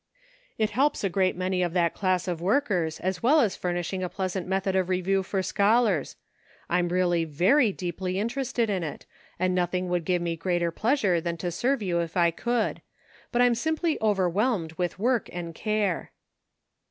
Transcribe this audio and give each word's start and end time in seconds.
"It 0.57 0.71
helps 0.71 1.03
a 1.03 1.09
great 1.09 1.35
many 1.35 1.61
of 1.61 1.73
that 1.73 1.93
class 1.93 2.27
of 2.27 2.41
workers, 2.41 2.99
as 3.01 3.21
well 3.21 3.39
as 3.39 3.55
furnishing 3.55 4.01
a 4.01 4.09
pleas 4.09 4.35
ant 4.35 4.47
method 4.47 4.75
of 4.75 4.89
review 4.89 5.21
for 5.21 5.43
scholars. 5.43 6.15
I'm 6.71 6.89
really 6.89 7.23
very 7.23 7.71
deeply 7.71 8.17
interested 8.17 8.67
in 8.67 8.81
it, 8.81 9.05
and 9.37 9.53
nothing 9.53 9.89
would 9.89 10.03
give 10.05 10.23
me 10.23 10.35
greater 10.35 10.71
pleasure 10.71 11.21
than 11.21 11.37
to 11.37 11.51
serve 11.51 11.83
you 11.83 11.99
if 11.99 12.17
I 12.17 12.31
could; 12.31 12.81
but 13.31 13.43
I 13.43 13.45
am 13.45 13.53
simply 13.53 13.99
overwhelmed 14.01 14.71
with 14.73 14.97
work 14.97 15.29
and 15.31 15.53
care." 15.53 16.11